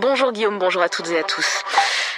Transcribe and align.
Bonjour 0.00 0.32
Guillaume, 0.32 0.58
bonjour 0.58 0.82
à 0.82 0.88
toutes 0.88 1.10
et 1.10 1.18
à 1.18 1.24
tous. 1.24 1.62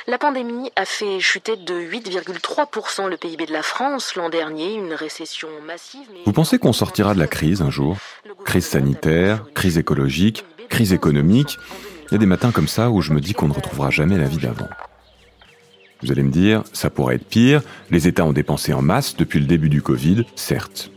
La 0.06 0.18
pandémie 0.18 0.70
a 0.76 0.84
fait 0.84 1.18
chuter 1.18 1.56
de 1.56 1.74
8,3% 1.74 3.08
le 3.08 3.16
PIB 3.16 3.46
de 3.46 3.52
la 3.52 3.62
France 3.62 4.14
l'an 4.16 4.28
dernier, 4.28 4.74
une 4.74 4.92
récession 4.92 5.48
massive. 5.66 6.06
Vous 6.26 6.32
pensez 6.32 6.58
qu'on 6.58 6.74
sortira 6.74 7.14
de 7.14 7.18
la 7.18 7.26
crise 7.26 7.62
un 7.62 7.70
jour? 7.70 7.96
Crise 8.44 8.66
sanitaire, 8.66 9.44
crise 9.54 9.78
écologique, 9.78 10.44
crise 10.68 10.92
économique. 10.92 11.58
Il 12.08 12.12
y 12.12 12.14
a 12.16 12.18
des 12.18 12.26
matins 12.26 12.52
comme 12.52 12.68
ça 12.68 12.90
où 12.90 13.00
je 13.00 13.12
me 13.12 13.20
dis 13.20 13.32
qu'on 13.32 13.48
ne 13.48 13.54
retrouvera 13.54 13.88
jamais 13.90 14.18
la 14.18 14.26
vie 14.26 14.36
d'avant. 14.36 14.68
Vous 16.02 16.12
allez 16.12 16.22
me 16.22 16.30
dire, 16.30 16.64
ça 16.74 16.90
pourrait 16.90 17.14
être 17.14 17.26
pire, 17.26 17.62
les 17.90 18.08
États 18.08 18.26
ont 18.26 18.34
dépensé 18.34 18.74
en 18.74 18.82
masse 18.82 19.16
depuis 19.16 19.40
le 19.40 19.46
début 19.46 19.70
du 19.70 19.80
Covid, 19.80 20.26
certes. 20.36 20.90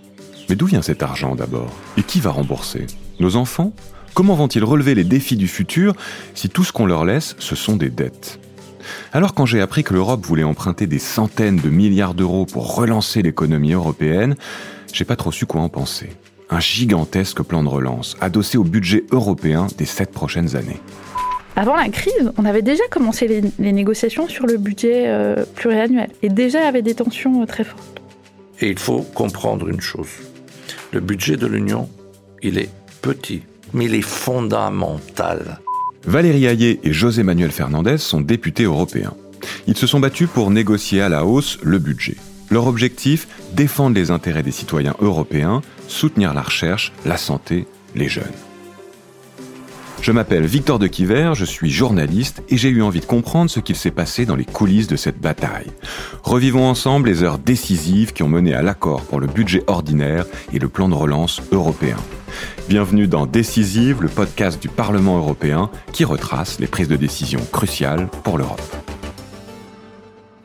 Mais 0.49 0.55
d'où 0.55 0.65
vient 0.65 0.81
cet 0.81 1.01
argent 1.01 1.33
d'abord? 1.35 1.71
Et 1.95 2.03
qui 2.03 2.19
va 2.19 2.31
rembourser? 2.31 2.87
Nos 3.19 3.37
enfants? 3.37 3.71
Comment 4.17 4.33
vont-ils 4.33 4.63
relever 4.63 4.95
les 4.95 5.03
défis 5.03 5.35
du 5.35 5.47
futur 5.47 5.93
si 6.33 6.49
tout 6.49 6.63
ce 6.63 6.71
qu'on 6.71 6.87
leur 6.87 7.05
laisse, 7.05 7.35
ce 7.37 7.55
sont 7.55 7.75
des 7.75 7.91
dettes? 7.91 8.39
Alors 9.13 9.35
quand 9.35 9.45
j'ai 9.45 9.61
appris 9.61 9.83
que 9.83 9.93
l'Europe 9.93 10.25
voulait 10.25 10.43
emprunter 10.43 10.87
des 10.87 10.97
centaines 10.97 11.57
de 11.57 11.69
milliards 11.69 12.15
d'euros 12.15 12.47
pour 12.47 12.73
relancer 12.73 13.21
l'économie 13.21 13.73
européenne, 13.73 14.35
j'ai 14.91 15.05
pas 15.05 15.15
trop 15.15 15.31
su 15.31 15.45
quoi 15.45 15.61
en 15.61 15.69
penser. 15.69 16.09
Un 16.49 16.59
gigantesque 16.59 17.43
plan 17.43 17.61
de 17.61 17.67
relance, 17.67 18.17
adossé 18.19 18.57
au 18.57 18.63
budget 18.63 19.03
européen 19.11 19.67
des 19.77 19.85
sept 19.85 20.11
prochaines 20.11 20.55
années. 20.55 20.81
Avant 21.55 21.75
la 21.75 21.87
crise, 21.89 22.31
on 22.39 22.45
avait 22.45 22.63
déjà 22.63 22.87
commencé 22.89 23.27
les, 23.59 23.71
négociations 23.71 24.27
sur 24.27 24.47
le 24.47 24.57
budget 24.57 25.09
euh, 25.09 25.45
pluriannuel 25.53 26.09
et 26.23 26.29
déjà 26.29 26.61
il 26.61 26.65
y 26.65 26.67
avait 26.67 26.81
des 26.81 26.95
tensions 26.95 27.43
euh, 27.43 27.45
très 27.45 27.63
fortes. 27.63 28.01
Et 28.61 28.69
il 28.69 28.79
faut 28.79 29.01
comprendre 29.13 29.69
une 29.69 29.79
chose. 29.79 30.09
Le 30.91 31.01
budget 31.01 31.37
de 31.37 31.45
l'Union, 31.45 31.87
il 32.41 32.57
est 32.57 32.71
petit, 33.03 33.43
mais 33.73 33.85
il 33.85 33.95
est 33.95 34.01
fondamental. 34.01 35.59
Valérie 36.05 36.45
Hayé 36.45 36.79
et 36.83 36.93
José 36.93 37.23
Manuel 37.23 37.51
Fernandez 37.51 37.97
sont 37.97 38.21
députés 38.21 38.63
européens. 38.63 39.13
Ils 39.67 39.77
se 39.77 39.87
sont 39.87 39.99
battus 39.99 40.29
pour 40.33 40.51
négocier 40.51 41.01
à 41.01 41.09
la 41.09 41.25
hausse 41.25 41.57
le 41.63 41.79
budget. 41.79 42.15
Leur 42.49 42.67
objectif, 42.67 43.27
défendre 43.53 43.95
les 43.95 44.09
intérêts 44.09 44.43
des 44.43 44.51
citoyens 44.51 44.95
européens, 45.01 45.61
soutenir 45.87 46.33
la 46.33 46.41
recherche, 46.41 46.93
la 47.05 47.17
santé, 47.17 47.67
les 47.93 48.07
jeunes. 48.07 48.23
Je 50.01 50.11
m'appelle 50.11 50.45
Victor 50.45 50.79
de 50.79 50.87
Quiver, 50.87 51.31
je 51.33 51.43
suis 51.43 51.69
journaliste 51.69 52.43
et 52.49 52.57
j'ai 52.57 52.69
eu 52.69 52.81
envie 52.81 53.01
de 53.01 53.05
comprendre 53.05 53.49
ce 53.49 53.59
qu'il 53.59 53.75
s'est 53.75 53.91
passé 53.91 54.25
dans 54.25 54.35
les 54.35 54.45
coulisses 54.45 54.87
de 54.87 54.95
cette 54.95 55.19
bataille. 55.19 55.71
Revivons 56.23 56.65
ensemble 56.65 57.09
les 57.09 57.23
heures 57.23 57.39
décisives 57.39 58.13
qui 58.13 58.23
ont 58.23 58.29
mené 58.29 58.53
à 58.53 58.61
l'accord 58.61 59.01
pour 59.01 59.19
le 59.19 59.27
budget 59.27 59.63
ordinaire 59.67 60.25
et 60.53 60.59
le 60.59 60.69
plan 60.69 60.87
de 60.87 60.93
relance 60.93 61.41
européen. 61.51 61.97
Bienvenue 62.69 63.07
dans 63.07 63.25
Décisive, 63.25 64.01
le 64.01 64.09
podcast 64.09 64.61
du 64.61 64.69
Parlement 64.69 65.17
européen 65.17 65.69
qui 65.93 66.05
retrace 66.05 66.59
les 66.59 66.67
prises 66.67 66.87
de 66.87 66.95
décision 66.95 67.39
cruciales 67.51 68.07
pour 68.23 68.37
l'Europe. 68.37 68.61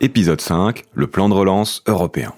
Épisode 0.00 0.40
5, 0.40 0.84
le 0.94 1.06
plan 1.06 1.28
de 1.28 1.34
relance 1.34 1.82
européen. 1.86 2.32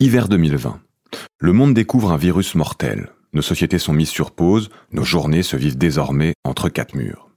Hiver 0.00 0.28
2020. 0.28 0.80
Le 1.38 1.52
monde 1.52 1.74
découvre 1.74 2.10
un 2.10 2.16
virus 2.16 2.56
mortel. 2.56 3.10
Nos 3.34 3.42
sociétés 3.42 3.78
sont 3.78 3.94
mises 3.94 4.10
sur 4.10 4.30
pause, 4.30 4.68
nos 4.92 5.04
journées 5.04 5.42
se 5.42 5.56
vivent 5.56 5.78
désormais 5.78 6.34
entre 6.44 6.68
quatre 6.68 6.94
murs. 6.94 7.30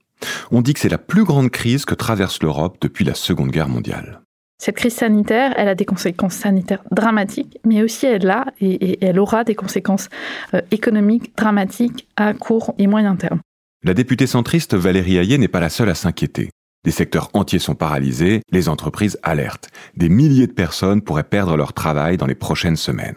On 0.50 0.60
dit 0.60 0.74
que 0.74 0.80
c'est 0.80 0.90
la 0.90 0.98
plus 0.98 1.24
grande 1.24 1.50
crise 1.50 1.84
que 1.86 1.94
traverse 1.94 2.42
l'Europe 2.42 2.76
depuis 2.80 3.04
la 3.04 3.14
Seconde 3.14 3.50
Guerre 3.50 3.68
mondiale. 3.68 4.20
Cette 4.58 4.76
crise 4.76 4.94
sanitaire, 4.94 5.52
elle 5.56 5.68
a 5.68 5.74
des 5.74 5.84
conséquences 5.84 6.34
sanitaires 6.34 6.82
dramatiques, 6.90 7.58
mais 7.64 7.82
aussi 7.82 8.06
elle 8.06 8.28
a 8.30 8.46
et, 8.60 9.04
elle 9.04 9.18
aura 9.18 9.44
des 9.44 9.54
conséquences 9.54 10.08
euh, 10.54 10.60
économiques 10.70 11.36
dramatiques 11.36 12.08
à 12.16 12.32
court 12.32 12.74
et 12.78 12.86
moyen 12.86 13.16
terme. 13.16 13.40
La 13.82 13.94
députée 13.94 14.26
centriste 14.26 14.74
Valérie 14.74 15.18
Hayé 15.18 15.38
n'est 15.38 15.48
pas 15.48 15.60
la 15.60 15.68
seule 15.68 15.90
à 15.90 15.94
s'inquiéter. 15.94 16.50
Des 16.84 16.90
secteurs 16.90 17.30
entiers 17.34 17.58
sont 17.58 17.74
paralysés, 17.74 18.42
les 18.50 18.68
entreprises 18.68 19.18
alertent. 19.22 19.68
Des 19.96 20.08
milliers 20.08 20.46
de 20.46 20.52
personnes 20.52 21.02
pourraient 21.02 21.24
perdre 21.24 21.56
leur 21.56 21.72
travail 21.72 22.16
dans 22.16 22.26
les 22.26 22.34
prochaines 22.34 22.76
semaines. 22.76 23.16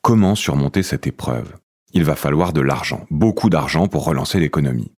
Comment 0.00 0.34
surmonter 0.34 0.82
cette 0.82 1.06
épreuve? 1.06 1.52
Il 1.92 2.04
va 2.04 2.16
falloir 2.16 2.52
de 2.52 2.60
l'argent, 2.60 3.06
beaucoup 3.10 3.50
d'argent 3.50 3.86
pour 3.86 4.04
relancer 4.04 4.40
l'économie. 4.40 4.92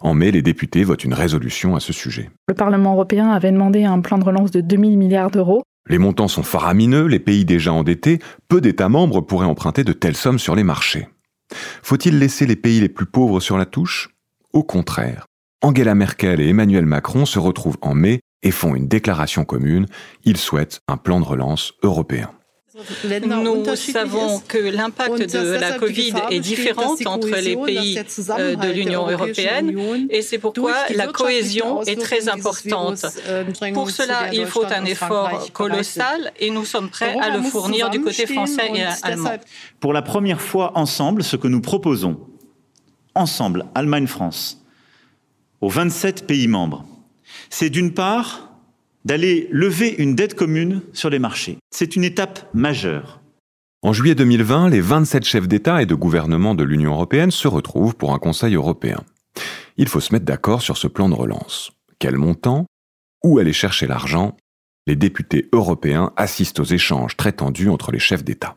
En 0.00 0.14
mai, 0.14 0.30
les 0.30 0.42
députés 0.42 0.84
votent 0.84 1.04
une 1.04 1.14
résolution 1.14 1.74
à 1.74 1.80
ce 1.80 1.92
sujet. 1.92 2.30
Le 2.48 2.54
Parlement 2.54 2.92
européen 2.92 3.30
avait 3.30 3.52
demandé 3.52 3.84
un 3.84 4.00
plan 4.00 4.18
de 4.18 4.24
relance 4.24 4.50
de 4.50 4.60
2000 4.60 4.98
milliards 4.98 5.30
d'euros. 5.30 5.62
Les 5.88 5.98
montants 5.98 6.28
sont 6.28 6.42
faramineux, 6.42 7.06
les 7.06 7.18
pays 7.18 7.44
déjà 7.44 7.72
endettés, 7.72 8.18
peu 8.48 8.60
d'États 8.60 8.88
membres 8.88 9.20
pourraient 9.20 9.46
emprunter 9.46 9.84
de 9.84 9.92
telles 9.92 10.16
sommes 10.16 10.38
sur 10.38 10.54
les 10.54 10.64
marchés. 10.64 11.08
Faut-il 11.82 12.18
laisser 12.18 12.46
les 12.46 12.56
pays 12.56 12.80
les 12.80 12.88
plus 12.88 13.06
pauvres 13.06 13.40
sur 13.40 13.58
la 13.58 13.66
touche? 13.66 14.10
Au 14.52 14.62
contraire, 14.62 15.26
Angela 15.62 15.94
Merkel 15.94 16.40
et 16.40 16.48
Emmanuel 16.48 16.86
Macron 16.86 17.24
se 17.24 17.38
retrouvent 17.38 17.78
en 17.82 17.94
mai 17.94 18.20
et 18.42 18.50
font 18.50 18.74
une 18.74 18.88
déclaration 18.88 19.44
commune. 19.44 19.86
Ils 20.24 20.36
souhaitent 20.36 20.80
un 20.88 20.96
plan 20.96 21.20
de 21.20 21.24
relance 21.24 21.74
européen. 21.82 22.30
Nous 22.74 23.76
savons 23.76 24.40
que 24.48 24.58
l'impact 24.58 25.34
de 25.34 25.52
la 25.52 25.78
Covid 25.78 26.14
est 26.30 26.40
différent 26.40 26.94
entre 27.04 27.28
les 27.28 27.56
pays 27.56 27.98
euh, 27.98 28.56
de 28.56 28.68
l'Union 28.68 29.06
européenne 29.10 29.76
et 30.08 30.22
c'est 30.22 30.38
pourquoi 30.38 30.74
la 30.94 31.06
cohésion 31.08 31.82
est 31.82 32.00
très 32.00 32.28
importante. 32.30 33.04
Pour 33.74 33.90
cela, 33.90 34.32
il 34.32 34.46
faut 34.46 34.64
un 34.64 34.84
effort 34.86 35.52
colossal 35.52 36.32
et 36.40 36.50
nous 36.50 36.64
sommes 36.64 36.88
prêts 36.88 37.16
à 37.20 37.36
le 37.36 37.42
fournir 37.42 37.90
du 37.90 38.00
côté 38.00 38.26
français 38.26 38.70
et 38.74 38.84
allemand. 39.02 39.32
Pour 39.80 39.92
la 39.92 40.02
première 40.02 40.40
fois 40.40 40.72
ensemble, 40.76 41.22
ce 41.22 41.36
que 41.36 41.48
nous 41.48 41.60
proposons, 41.60 42.20
ensemble, 43.14 43.66
Allemagne-France, 43.74 44.64
aux 45.60 45.68
27 45.68 46.26
pays 46.26 46.48
membres, 46.48 46.86
c'est 47.50 47.68
d'une 47.70 47.92
part 47.92 48.51
d'aller 49.04 49.48
lever 49.50 49.94
une 49.98 50.14
dette 50.14 50.34
commune 50.34 50.82
sur 50.92 51.10
les 51.10 51.18
marchés. 51.18 51.58
C'est 51.70 51.96
une 51.96 52.04
étape 52.04 52.48
majeure. 52.54 53.20
En 53.82 53.92
juillet 53.92 54.14
2020, 54.14 54.68
les 54.68 54.80
27 54.80 55.24
chefs 55.24 55.48
d'État 55.48 55.82
et 55.82 55.86
de 55.86 55.94
gouvernement 55.94 56.54
de 56.54 56.62
l'Union 56.62 56.92
européenne 56.92 57.32
se 57.32 57.48
retrouvent 57.48 57.96
pour 57.96 58.14
un 58.14 58.18
Conseil 58.18 58.54
européen. 58.54 59.02
Il 59.76 59.88
faut 59.88 60.00
se 60.00 60.12
mettre 60.12 60.24
d'accord 60.24 60.62
sur 60.62 60.76
ce 60.76 60.86
plan 60.86 61.08
de 61.08 61.14
relance. 61.14 61.72
Quel 61.98 62.16
montant? 62.16 62.66
Où 63.24 63.38
aller 63.38 63.52
chercher 63.52 63.86
l'argent? 63.86 64.36
Les 64.86 64.96
députés 64.96 65.48
européens 65.52 66.12
assistent 66.16 66.60
aux 66.60 66.64
échanges 66.64 67.16
très 67.16 67.32
tendus 67.32 67.68
entre 67.68 67.92
les 67.92 67.98
chefs 67.98 68.24
d'État. 68.24 68.56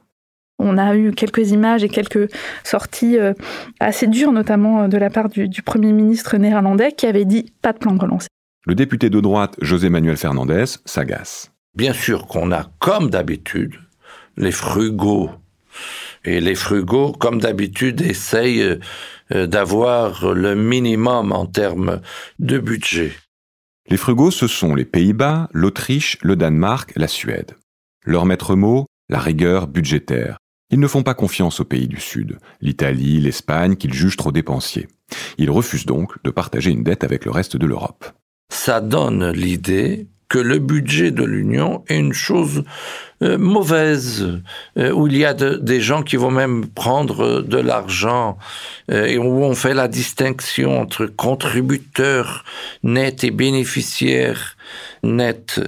On 0.57 0.77
a 0.77 0.95
eu 0.95 1.11
quelques 1.11 1.51
images 1.51 1.83
et 1.83 1.89
quelques 1.89 2.31
sorties 2.63 3.17
euh, 3.17 3.33
assez 3.79 4.07
dures, 4.07 4.31
notamment 4.31 4.83
euh, 4.83 4.87
de 4.87 4.97
la 4.97 5.09
part 5.09 5.29
du, 5.29 5.61
Premier 5.61 5.91
ministre 5.91 6.37
néerlandais 6.37 6.93
qui 6.93 7.05
avait 7.05 7.25
dit 7.25 7.51
pas 7.61 7.73
de 7.73 7.77
plan 7.77 7.93
de 7.93 7.99
relance. 7.99 8.27
Le 8.67 8.73
député 8.73 9.11
de 9.11 9.19
droite 9.19 9.55
José 9.61 9.89
Manuel 9.89 10.17
Fernandez 10.17 10.65
s'agace. 10.85 11.51
Bien 11.75 11.93
sûr 11.93 12.25
qu'on 12.25 12.51
a, 12.51 12.71
comme 12.79 13.11
d'habitude, 13.11 13.75
les 14.37 14.51
frugaux. 14.51 15.29
Et 16.23 16.41
les 16.41 16.55
frugaux, 16.55 17.11
comme 17.11 17.39
d'habitude, 17.39 18.01
essayent 18.01 18.79
euh, 19.31 19.45
d'avoir 19.45 20.33
le 20.33 20.55
minimum 20.55 21.31
en 21.31 21.45
termes 21.45 22.01
de 22.39 22.57
budget. 22.57 23.11
Les 23.87 23.97
frugaux, 23.97 24.31
ce 24.31 24.47
sont 24.47 24.73
les 24.73 24.85
Pays-Bas, 24.85 25.47
l'Autriche, 25.53 26.17
le 26.23 26.35
Danemark, 26.35 26.91
la 26.95 27.07
Suède. 27.07 27.55
Leur 28.03 28.25
maître 28.25 28.55
mot, 28.55 28.87
la 29.09 29.19
rigueur 29.19 29.67
budgétaire. 29.67 30.37
Ils 30.71 30.79
ne 30.79 30.87
font 30.87 31.03
pas 31.03 31.13
confiance 31.13 31.59
aux 31.59 31.65
pays 31.65 31.87
du 31.87 31.99
Sud, 31.99 32.39
l'Italie, 32.61 33.19
l'Espagne, 33.19 33.75
qu'ils 33.75 33.93
jugent 33.93 34.17
trop 34.17 34.31
dépensiers. 34.31 34.87
Ils 35.37 35.51
refusent 35.51 35.85
donc 35.85 36.15
de 36.23 36.31
partager 36.31 36.71
une 36.71 36.83
dette 36.83 37.03
avec 37.03 37.25
le 37.25 37.31
reste 37.31 37.57
de 37.57 37.67
l'Europe. 37.67 38.11
Ça 38.57 38.79
donne 38.79 39.31
l'idée 39.31 40.07
que 40.27 40.39
le 40.39 40.57
budget 40.57 41.11
de 41.11 41.23
l'Union 41.23 41.83
est 41.87 41.99
une 41.99 42.13
chose 42.13 42.63
euh, 43.21 43.37
mauvaise, 43.37 44.41
euh, 44.79 44.91
où 44.91 45.05
il 45.07 45.17
y 45.17 45.25
a 45.25 45.33
des 45.33 45.81
gens 45.81 46.01
qui 46.01 46.15
vont 46.15 46.31
même 46.31 46.65
prendre 46.65 47.41
de 47.41 47.57
l'argent, 47.57 48.37
euh, 48.89 49.05
et 49.05 49.19
où 49.19 49.43
on 49.43 49.53
fait 49.53 49.75
la 49.75 49.87
distinction 49.87 50.79
entre 50.79 51.05
contributeurs 51.05 52.43
nets 52.81 53.23
et 53.23 53.31
bénéficiaires 53.31 54.57
nets. 55.03 55.59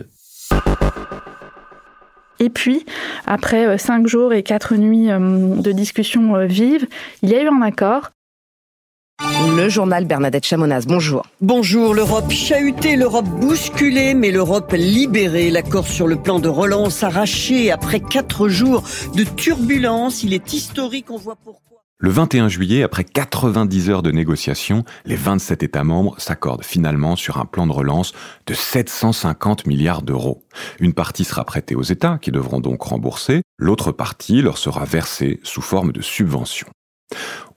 Et 2.40 2.50
puis, 2.50 2.86
après 3.26 3.66
euh, 3.66 3.78
cinq 3.78 4.08
jours 4.08 4.34
et 4.34 4.44
quatre 4.44 4.76
nuits 4.76 5.12
euh, 5.12 5.56
de 5.56 5.72
discussions 5.72 6.36
euh, 6.36 6.46
vives, 6.46 6.88
il 7.22 7.30
y 7.30 7.36
a 7.36 7.44
eu 7.44 7.48
un 7.48 7.62
accord. 7.62 8.12
Le 9.58 9.70
journal 9.70 10.06
Bernadette 10.06 10.46
Chamonaz, 10.46 10.86
bonjour. 10.86 11.26
Bonjour, 11.42 11.96
l'Europe 11.96 12.30
chahutée, 12.30 12.96
l'Europe 12.96 13.26
bousculée, 13.26 14.14
mais 14.14 14.30
l'Europe 14.30 14.72
libérée. 14.78 15.50
L'accord 15.50 15.88
sur 15.88 16.06
le 16.06 16.16
plan 16.16 16.40
de 16.40 16.48
relance 16.48 17.02
arraché 17.02 17.72
après 17.72 18.00
quatre 18.00 18.50
jours 18.50 18.84
de 19.16 19.24
turbulence. 19.24 20.22
Il 20.22 20.34
est 20.34 20.54
historique, 20.54 21.10
on 21.10 21.18
voit 21.18 21.36
pourquoi. 21.36 21.80
Le 21.98 22.12
21 22.12 22.50
juillet, 22.50 22.84
après 22.84 23.04
90 23.04 23.90
heures 23.90 24.04
de 24.04 24.12
négociations, 24.12 24.84
les 25.06 25.16
27 25.16 25.64
États 25.64 25.84
membres 25.84 26.14
s'accordent 26.20 26.64
finalement 26.64 27.16
sur 27.16 27.40
un 27.40 27.46
plan 27.46 27.66
de 27.66 27.72
relance 27.72 28.14
de 28.46 28.54
750 28.54 29.66
milliards 29.66 30.04
d'euros. 30.04 30.46
Une 30.80 30.94
partie 30.94 31.24
sera 31.24 31.44
prêtée 31.44 31.74
aux 31.74 31.82
États, 31.82 32.20
qui 32.22 32.32
devront 32.32 32.60
donc 32.60 32.84
rembourser, 32.84 33.42
l'autre 33.58 33.92
partie 33.92 34.44
leur 34.44 34.60
sera 34.60 34.86
versée 34.86 35.40
sous 35.42 35.64
forme 35.64 35.92
de 35.92 36.02
subvention. 36.02 36.68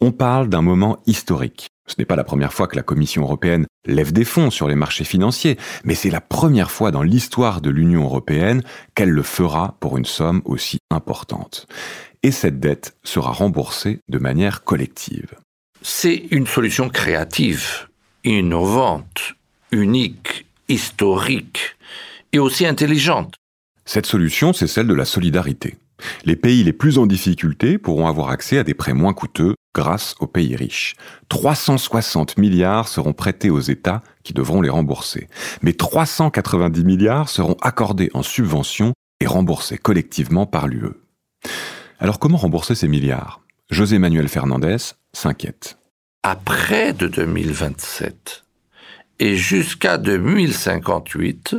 On 0.01 0.13
parle 0.13 0.49
d'un 0.49 0.63
moment 0.63 0.99
historique. 1.07 1.69
Ce 1.87 1.97
n'est 1.99 2.05
pas 2.05 2.17
la 2.17 2.25
première 2.25 2.53
fois 2.53 2.69
que 2.69 2.77
la 2.77 2.83
Commission 2.83 3.23
européenne 3.23 3.67
lève 3.85 4.13
des 4.13 4.25
fonds 4.25 4.51
sur 4.51 4.69
les 4.69 4.77
marchés 4.77 5.05
financiers, 5.05 5.59
mais 5.85 5.97
c'est 5.97 6.11
la 6.11 6.21
première 6.21 6.71
fois 6.71 6.93
dans 6.93 7.03
l'histoire 7.03 7.61
de 7.61 7.71
l'Union 7.71 8.05
européenne 8.05 8.63
qu'elle 8.95 9.11
le 9.11 9.25
fera 9.25 9.77
pour 9.81 9.99
une 9.99 10.05
somme 10.05 10.41
aussi 10.45 10.79
importante 10.93 11.67
et 12.23 12.31
cette 12.31 12.61
dette 12.61 12.97
sera 13.03 13.33
remboursée 13.33 14.01
de 14.09 14.19
manière 14.19 14.65
collective. 14.65 15.35
C'est 15.83 16.27
une 16.31 16.47
solution 16.47 16.91
créative, 16.91 17.89
innovante, 18.25 19.35
unique, 19.71 20.47
historique 20.69 21.77
et 22.33 22.39
aussi 22.39 22.67
intelligente. 22.67 23.35
Cette 23.87 24.07
solution, 24.07 24.53
c'est 24.53 24.67
celle 24.67 24.87
de 24.87 24.95
la 24.95 25.05
solidarité. 25.05 25.77
Les 26.25 26.37
pays 26.37 26.63
les 26.63 26.73
plus 26.73 26.99
en 26.99 27.07
difficulté 27.07 27.79
pourront 27.79 28.07
avoir 28.07 28.31
accès 28.31 28.59
à 28.59 28.65
des 28.65 28.75
prêts 28.75 28.95
moins 28.95 29.13
coûteux 29.13 29.55
grâce 29.75 30.15
aux 30.21 30.27
pays 30.27 30.57
riches. 30.57 30.95
360 31.29 32.39
milliards 32.39 32.89
seront 32.89 33.13
prêtés 33.13 33.51
aux 33.51 33.61
États 33.61 34.03
qui 34.23 34.33
devront 34.33 34.61
les 34.61 34.71
rembourser. 34.71 35.29
Mais 35.63 35.73
390 35.73 36.85
milliards 36.85 37.29
seront 37.29 37.57
accordés 37.63 38.11
en 38.15 38.23
subvention 38.23 38.93
et 39.21 39.27
remboursés 39.27 39.79
collectivement 39.79 40.47
par 40.47 40.67
l'UE. 40.67 40.95
Alors 41.99 42.19
comment 42.19 42.39
rembourser 42.39 42.75
ces 42.75 42.89
milliards? 42.89 43.41
José 43.71 43.99
Manuel 43.99 44.29
Fernandez 44.29 44.77
s'inquiète. 45.13 45.77
Après 46.23 46.93
de 46.93 47.07
2027 47.07 48.45
et 49.21 49.37
jusqu'à 49.37 49.99
2058, 49.99 51.57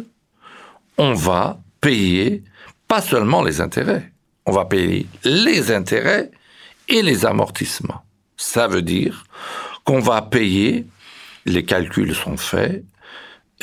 on 0.98 1.14
va 1.14 1.62
payer 1.80 2.44
pas 2.88 3.02
seulement 3.02 3.44
les 3.44 3.62
intérêts, 3.62 4.11
on 4.46 4.52
va 4.52 4.66
payer 4.66 5.08
les 5.24 5.72
intérêts 5.72 6.32
et 6.88 7.02
les 7.02 7.26
amortissements. 7.26 8.04
Ça 8.38 8.68
veut 8.68 8.82
dire 8.82 9.26
qu'on 9.84 10.00
va 10.00 10.22
payer, 10.22 10.86
les 11.46 11.64
calculs 11.64 12.16
sont 12.16 12.38
faits, 12.38 12.84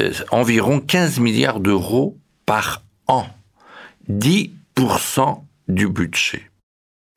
euh, 0.00 0.12
environ 0.30 0.80
15 0.80 1.20
milliards 1.20 1.60
d'euros 1.60 2.16
par 2.46 2.82
an, 3.06 3.26
10% 4.08 5.44
du 5.68 5.88
budget. 5.88 6.50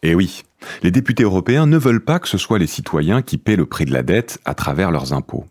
Eh 0.03 0.15
oui, 0.15 0.43
les 0.81 0.91
députés 0.91 1.23
européens 1.23 1.67
ne 1.67 1.77
veulent 1.77 2.03
pas 2.03 2.19
que 2.19 2.27
ce 2.27 2.37
soit 2.37 2.59
les 2.59 2.67
citoyens 2.67 3.21
qui 3.21 3.37
paient 3.37 3.55
le 3.55 3.67
prix 3.67 3.85
de 3.85 3.93
la 3.93 4.03
dette 4.03 4.39
à 4.45 4.55
travers 4.55 4.91
leurs 4.91 5.13
impôts. 5.13 5.45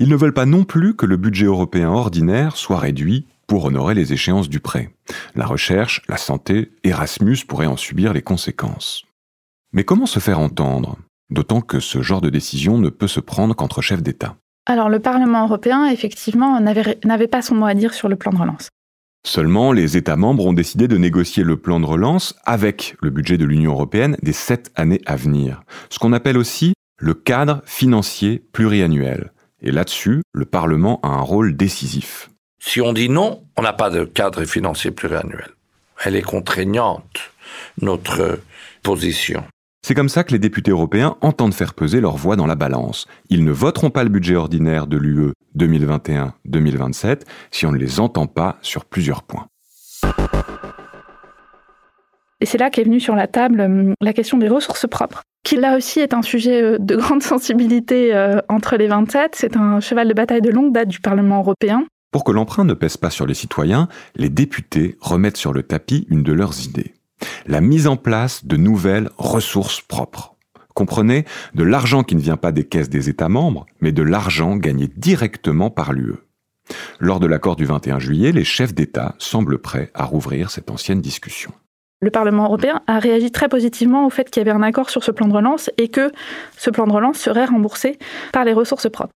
Ils 0.00 0.08
ne 0.08 0.16
veulent 0.16 0.34
pas 0.34 0.46
non 0.46 0.64
plus 0.64 0.94
que 0.96 1.06
le 1.06 1.16
budget 1.16 1.46
européen 1.46 1.88
ordinaire 1.88 2.56
soit 2.56 2.78
réduit 2.78 3.26
pour 3.46 3.64
honorer 3.64 3.94
les 3.94 4.12
échéances 4.12 4.48
du 4.48 4.60
prêt. 4.60 4.94
La 5.34 5.46
recherche, 5.46 6.02
la 6.08 6.16
santé, 6.16 6.72
Erasmus 6.82 7.38
pourraient 7.46 7.66
en 7.66 7.76
subir 7.76 8.12
les 8.12 8.22
conséquences. 8.22 9.04
Mais 9.72 9.84
comment 9.84 10.06
se 10.06 10.20
faire 10.20 10.38
entendre? 10.38 10.98
D'autant 11.30 11.60
que 11.60 11.80
ce 11.80 12.02
genre 12.02 12.20
de 12.20 12.30
décision 12.30 12.78
ne 12.78 12.90
peut 12.90 13.08
se 13.08 13.20
prendre 13.20 13.54
qu'entre 13.54 13.82
chefs 13.82 14.02
d'État. 14.02 14.36
Alors 14.66 14.88
le 14.88 15.00
Parlement 15.00 15.44
européen, 15.44 15.86
effectivement, 15.86 16.60
n'avait 16.60 17.28
pas 17.28 17.42
son 17.42 17.54
mot 17.54 17.66
à 17.66 17.74
dire 17.74 17.92
sur 17.92 18.08
le 18.08 18.16
plan 18.16 18.32
de 18.32 18.38
relance. 18.38 18.68
Seulement, 19.26 19.72
les 19.72 19.96
États 19.96 20.16
membres 20.16 20.46
ont 20.46 20.52
décidé 20.52 20.86
de 20.86 20.98
négocier 20.98 21.44
le 21.44 21.56
plan 21.56 21.80
de 21.80 21.86
relance 21.86 22.36
avec 22.44 22.94
le 23.00 23.08
budget 23.10 23.38
de 23.38 23.46
l'Union 23.46 23.72
européenne 23.72 24.16
des 24.22 24.34
sept 24.34 24.70
années 24.74 25.00
à 25.06 25.16
venir, 25.16 25.62
ce 25.88 25.98
qu'on 25.98 26.12
appelle 26.12 26.36
aussi 26.36 26.74
le 26.98 27.14
cadre 27.14 27.62
financier 27.64 28.42
pluriannuel. 28.52 29.32
Et 29.60 29.72
là-dessus, 29.72 30.22
le 30.32 30.44
Parlement 30.44 31.00
a 31.02 31.08
un 31.08 31.22
rôle 31.22 31.56
décisif. 31.56 32.30
Si 32.66 32.80
on 32.80 32.94
dit 32.94 33.10
non, 33.10 33.42
on 33.58 33.62
n'a 33.62 33.74
pas 33.74 33.90
de 33.90 34.04
cadre 34.04 34.44
financier 34.44 34.90
pluriannuel. 34.90 35.50
Elle 36.02 36.16
est 36.16 36.22
contraignante, 36.22 37.30
notre 37.80 38.40
position. 38.82 39.44
C'est 39.86 39.94
comme 39.94 40.08
ça 40.08 40.24
que 40.24 40.32
les 40.32 40.38
députés 40.38 40.70
européens 40.70 41.16
entendent 41.20 41.52
faire 41.52 41.74
peser 41.74 42.00
leur 42.00 42.16
voix 42.16 42.36
dans 42.36 42.46
la 42.46 42.54
balance. 42.54 43.06
Ils 43.28 43.44
ne 43.44 43.52
voteront 43.52 43.90
pas 43.90 44.02
le 44.02 44.08
budget 44.08 44.34
ordinaire 44.34 44.86
de 44.86 44.96
l'UE 44.96 45.34
2021-2027 45.58 47.20
si 47.50 47.66
on 47.66 47.70
ne 47.70 47.76
les 47.76 48.00
entend 48.00 48.26
pas 48.26 48.56
sur 48.62 48.86
plusieurs 48.86 49.22
points. 49.24 49.46
Et 52.40 52.46
c'est 52.46 52.58
là 52.58 52.70
qu'est 52.70 52.84
venue 52.84 52.98
sur 52.98 53.14
la 53.14 53.28
table 53.28 53.60
hum, 53.60 53.94
la 54.00 54.14
question 54.14 54.38
des 54.38 54.48
ressources 54.48 54.86
propres, 54.88 55.22
qui 55.44 55.56
là 55.56 55.76
aussi 55.76 56.00
est 56.00 56.14
un 56.14 56.22
sujet 56.22 56.62
euh, 56.62 56.78
de 56.80 56.96
grande 56.96 57.22
sensibilité 57.34 58.14
euh, 58.14 58.40
entre 58.48 58.76
les 58.76 58.86
27. 58.86 59.34
C'est 59.36 59.56
un 59.58 59.80
cheval 59.80 60.08
de 60.08 60.14
bataille 60.14 60.40
de 60.40 60.50
longue 60.50 60.72
date 60.72 60.88
du 60.88 61.00
Parlement 61.00 61.40
européen. 61.40 61.84
Pour 62.14 62.22
que 62.22 62.30
l'emprunt 62.30 62.62
ne 62.62 62.74
pèse 62.74 62.96
pas 62.96 63.10
sur 63.10 63.26
les 63.26 63.34
citoyens, 63.34 63.88
les 64.14 64.28
députés 64.28 64.96
remettent 65.00 65.36
sur 65.36 65.52
le 65.52 65.64
tapis 65.64 66.06
une 66.08 66.22
de 66.22 66.32
leurs 66.32 66.64
idées 66.64 66.94
la 67.48 67.60
mise 67.60 67.88
en 67.88 67.96
place 67.96 68.44
de 68.44 68.56
nouvelles 68.56 69.10
ressources 69.18 69.80
propres. 69.80 70.36
Comprenez, 70.74 71.24
de 71.56 71.64
l'argent 71.64 72.04
qui 72.04 72.14
ne 72.14 72.20
vient 72.20 72.36
pas 72.36 72.52
des 72.52 72.62
caisses 72.62 72.88
des 72.88 73.08
États 73.08 73.28
membres, 73.28 73.66
mais 73.80 73.90
de 73.90 74.04
l'argent 74.04 74.54
gagné 74.54 74.88
directement 74.96 75.70
par 75.70 75.92
l'UE. 75.92 76.14
Lors 77.00 77.18
de 77.18 77.26
l'accord 77.26 77.56
du 77.56 77.64
21 77.64 77.98
juillet, 77.98 78.30
les 78.30 78.44
chefs 78.44 78.74
d'État 78.74 79.16
semblent 79.18 79.58
prêts 79.58 79.90
à 79.92 80.04
rouvrir 80.04 80.52
cette 80.52 80.70
ancienne 80.70 81.00
discussion. 81.00 81.50
Le 82.00 82.12
Parlement 82.12 82.44
européen 82.44 82.80
a 82.86 83.00
réagi 83.00 83.32
très 83.32 83.48
positivement 83.48 84.06
au 84.06 84.10
fait 84.10 84.30
qu'il 84.30 84.40
y 84.40 84.48
avait 84.48 84.56
un 84.56 84.62
accord 84.62 84.88
sur 84.88 85.02
ce 85.02 85.10
plan 85.10 85.26
de 85.26 85.34
relance 85.34 85.68
et 85.78 85.88
que 85.88 86.12
ce 86.56 86.70
plan 86.70 86.86
de 86.86 86.92
relance 86.92 87.18
serait 87.18 87.46
remboursé 87.46 87.98
par 88.32 88.44
les 88.44 88.52
ressources 88.52 88.88
propres. 88.88 89.14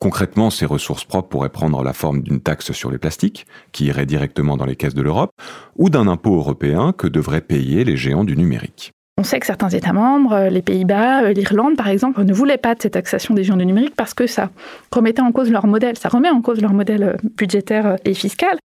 Concrètement, 0.00 0.50
ces 0.50 0.64
ressources 0.64 1.04
propres 1.04 1.28
pourraient 1.28 1.48
prendre 1.48 1.82
la 1.82 1.92
forme 1.92 2.22
d'une 2.22 2.40
taxe 2.40 2.70
sur 2.70 2.90
les 2.90 2.98
plastiques, 2.98 3.46
qui 3.72 3.86
irait 3.86 4.06
directement 4.06 4.56
dans 4.56 4.64
les 4.64 4.76
caisses 4.76 4.94
de 4.94 5.02
l'Europe, 5.02 5.32
ou 5.76 5.90
d'un 5.90 6.06
impôt 6.06 6.36
européen 6.36 6.92
que 6.92 7.08
devraient 7.08 7.40
payer 7.40 7.82
les 7.82 7.96
géants 7.96 8.24
du 8.24 8.36
numérique. 8.36 8.92
On 9.18 9.24
sait 9.24 9.40
que 9.40 9.46
certains 9.46 9.70
États 9.70 9.92
membres, 9.92 10.32
euh, 10.32 10.48
les 10.48 10.62
Pays-Bas, 10.62 11.24
euh, 11.24 11.32
l'Irlande 11.32 11.76
par 11.76 11.88
exemple, 11.88 12.22
ne 12.22 12.32
voulaient 12.32 12.56
pas 12.56 12.76
de 12.76 12.82
cette 12.82 12.92
taxation 12.92 13.34
des 13.34 13.42
géants 13.42 13.56
du 13.56 13.66
numérique 13.66 13.96
parce 13.96 14.14
que 14.14 14.28
ça 14.28 14.50
remettait 14.92 15.22
en 15.22 15.32
cause 15.32 15.50
leur 15.50 15.66
modèle, 15.66 15.98
ça 15.98 16.08
remet 16.08 16.30
en 16.30 16.40
cause 16.40 16.60
leur 16.60 16.72
modèle 16.72 17.02
euh, 17.02 17.16
budgétaire 17.36 17.96
et 18.04 18.14
fiscal. 18.14 18.56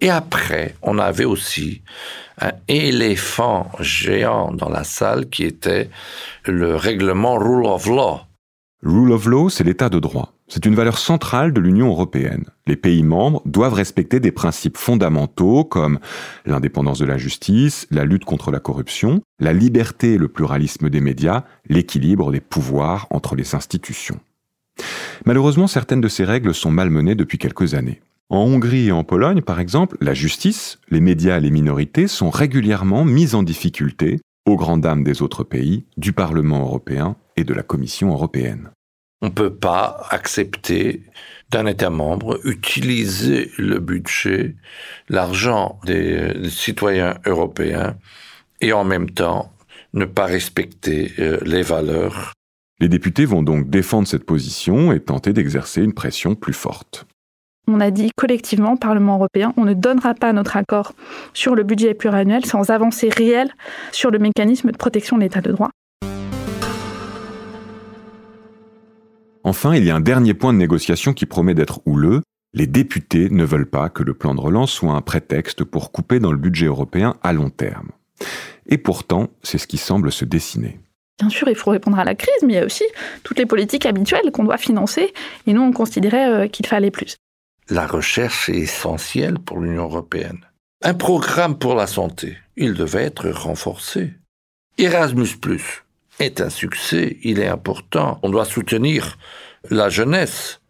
Et 0.00 0.10
après, 0.10 0.74
on 0.82 0.98
avait 0.98 1.24
aussi 1.24 1.82
un 2.40 2.52
éléphant 2.68 3.70
géant 3.80 4.52
dans 4.52 4.68
la 4.68 4.84
salle 4.84 5.28
qui 5.28 5.44
était 5.44 5.88
le 6.44 6.76
règlement 6.76 7.38
Rule 7.38 7.66
of 7.66 7.86
Law. 7.86 8.20
Rule 8.82 9.12
of 9.12 9.24
Law, 9.26 9.48
c'est 9.48 9.64
l'état 9.64 9.88
de 9.88 9.98
droit. 9.98 10.34
C'est 10.46 10.66
une 10.66 10.74
valeur 10.74 10.98
centrale 10.98 11.54
de 11.54 11.60
l'Union 11.60 11.88
européenne. 11.88 12.44
Les 12.66 12.76
pays 12.76 13.02
membres 13.02 13.40
doivent 13.46 13.72
respecter 13.72 14.20
des 14.20 14.30
principes 14.30 14.76
fondamentaux 14.76 15.64
comme 15.64 15.98
l'indépendance 16.44 16.98
de 16.98 17.06
la 17.06 17.16
justice, 17.16 17.86
la 17.90 18.04
lutte 18.04 18.26
contre 18.26 18.50
la 18.50 18.60
corruption, 18.60 19.22
la 19.38 19.54
liberté 19.54 20.14
et 20.14 20.18
le 20.18 20.28
pluralisme 20.28 20.90
des 20.90 21.00
médias, 21.00 21.44
l'équilibre 21.66 22.30
des 22.30 22.40
pouvoirs 22.40 23.06
entre 23.08 23.36
les 23.36 23.54
institutions. 23.54 24.20
Malheureusement, 25.24 25.66
certaines 25.66 26.02
de 26.02 26.08
ces 26.08 26.24
règles 26.24 26.54
sont 26.54 26.70
malmenées 26.70 27.14
depuis 27.14 27.38
quelques 27.38 27.72
années. 27.72 28.02
En 28.30 28.38
Hongrie 28.38 28.88
et 28.88 28.92
en 28.92 29.04
Pologne, 29.04 29.42
par 29.42 29.60
exemple, 29.60 29.98
la 30.00 30.14
justice, 30.14 30.78
les 30.88 31.00
médias 31.00 31.36
et 31.36 31.40
les 31.40 31.50
minorités 31.50 32.08
sont 32.08 32.30
régulièrement 32.30 33.04
mis 33.04 33.34
en 33.34 33.42
difficulté, 33.42 34.18
aux 34.46 34.56
grandes 34.56 34.80
dames 34.80 35.04
des 35.04 35.20
autres 35.20 35.44
pays, 35.44 35.84
du 35.96 36.12
Parlement 36.12 36.62
européen 36.62 37.16
et 37.36 37.44
de 37.44 37.52
la 37.52 37.62
Commission 37.62 38.12
européenne. 38.12 38.70
On 39.20 39.26
ne 39.26 39.32
peut 39.32 39.54
pas 39.54 40.06
accepter 40.10 41.02
d'un 41.50 41.66
État 41.66 41.90
membre 41.90 42.40
utiliser 42.46 43.50
le 43.58 43.78
budget, 43.78 44.56
l'argent 45.08 45.78
des 45.84 46.48
citoyens 46.48 47.18
européens 47.26 47.96
et 48.60 48.72
en 48.72 48.84
même 48.84 49.10
temps 49.10 49.52
ne 49.92 50.04
pas 50.04 50.26
respecter 50.26 51.12
euh, 51.18 51.38
les 51.44 51.62
valeurs. 51.62 52.32
Les 52.80 52.88
députés 52.88 53.24
vont 53.24 53.42
donc 53.42 53.70
défendre 53.70 54.08
cette 54.08 54.26
position 54.26 54.92
et 54.92 55.00
tenter 55.00 55.32
d'exercer 55.32 55.82
une 55.82 55.94
pression 55.94 56.34
plus 56.34 56.52
forte 56.52 57.06
on 57.66 57.80
a 57.80 57.90
dit 57.90 58.10
collectivement, 58.16 58.76
Parlement 58.76 59.16
européen, 59.16 59.52
on 59.56 59.64
ne 59.64 59.74
donnera 59.74 60.14
pas 60.14 60.32
notre 60.32 60.56
accord 60.56 60.92
sur 61.32 61.54
le 61.54 61.62
budget 61.62 61.94
pluriannuel 61.94 62.44
sans 62.44 62.70
avancée 62.70 63.08
réelle 63.08 63.52
sur 63.92 64.10
le 64.10 64.18
mécanisme 64.18 64.70
de 64.70 64.76
protection 64.76 65.16
de 65.16 65.22
l'état 65.22 65.40
de 65.40 65.52
droit. 65.52 65.70
Enfin, 69.44 69.74
il 69.74 69.84
y 69.84 69.90
a 69.90 69.96
un 69.96 70.00
dernier 70.00 70.32
point 70.32 70.52
de 70.52 70.58
négociation 70.58 71.12
qui 71.12 71.26
promet 71.26 71.54
d'être 71.54 71.80
houleux. 71.84 72.22
Les 72.54 72.66
députés 72.66 73.28
ne 73.30 73.44
veulent 73.44 73.68
pas 73.68 73.90
que 73.90 74.02
le 74.02 74.14
plan 74.14 74.34
de 74.34 74.40
relance 74.40 74.72
soit 74.72 74.92
un 74.92 75.02
prétexte 75.02 75.64
pour 75.64 75.92
couper 75.92 76.18
dans 76.18 76.32
le 76.32 76.38
budget 76.38 76.66
européen 76.66 77.16
à 77.22 77.32
long 77.32 77.50
terme. 77.50 77.90
Et 78.66 78.78
pourtant, 78.78 79.28
c'est 79.42 79.58
ce 79.58 79.66
qui 79.66 79.76
semble 79.76 80.12
se 80.12 80.24
dessiner. 80.24 80.80
Bien 81.18 81.28
sûr, 81.28 81.48
il 81.48 81.56
faut 81.56 81.70
répondre 81.70 81.98
à 81.98 82.04
la 82.04 82.14
crise, 82.14 82.42
mais 82.42 82.54
il 82.54 82.56
y 82.56 82.60
a 82.60 82.64
aussi 82.64 82.84
toutes 83.22 83.38
les 83.38 83.46
politiques 83.46 83.86
habituelles 83.86 84.30
qu'on 84.32 84.44
doit 84.44 84.56
financer, 84.56 85.12
et 85.46 85.52
nous, 85.52 85.62
on 85.62 85.72
considérait 85.72 86.28
euh, 86.28 86.48
qu'il 86.48 86.66
fallait 86.66 86.90
plus 86.90 87.16
la 87.68 87.86
recherche 87.86 88.48
est 88.48 88.58
essentielle 88.58 89.38
pour 89.38 89.60
l'Union 89.60 89.84
européenne. 89.84 90.40
Un 90.82 90.94
programme 90.94 91.58
pour 91.58 91.74
la 91.74 91.86
santé, 91.86 92.36
il 92.56 92.74
devait 92.74 93.04
être 93.04 93.30
renforcé. 93.30 94.12
Erasmus⁇ 94.76 95.24
est 96.20 96.40
un 96.40 96.50
succès, 96.50 97.18
il 97.22 97.40
est 97.40 97.48
important. 97.48 98.18
On 98.22 98.30
doit 98.30 98.44
soutenir 98.44 99.18
la 99.70 99.88
jeunesse. 99.88 100.60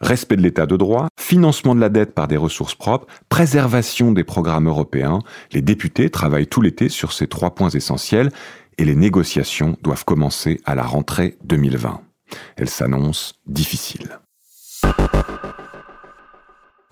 Respect 0.00 0.36
de 0.36 0.42
l'état 0.42 0.66
de 0.66 0.76
droit, 0.76 1.08
financement 1.18 1.74
de 1.74 1.80
la 1.80 1.88
dette 1.88 2.14
par 2.14 2.28
des 2.28 2.36
ressources 2.36 2.74
propres, 2.74 3.06
préservation 3.28 4.12
des 4.12 4.24
programmes 4.24 4.68
européens, 4.68 5.20
les 5.52 5.62
députés 5.62 6.10
travaillent 6.10 6.48
tout 6.48 6.60
l'été 6.60 6.88
sur 6.88 7.12
ces 7.12 7.28
trois 7.28 7.54
points 7.54 7.70
essentiels 7.70 8.30
et 8.76 8.84
les 8.84 8.96
négociations 8.96 9.76
doivent 9.82 10.04
commencer 10.04 10.60
à 10.64 10.74
la 10.74 10.82
rentrée 10.82 11.38
2020. 11.44 12.02
Elles 12.56 12.68
s'annoncent 12.68 13.34
difficiles. 13.46 14.18